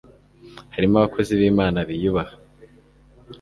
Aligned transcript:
harimo 0.73 0.95
abakozi 0.97 1.31
b'Imana 1.39 1.79
biyubaha 1.89 2.35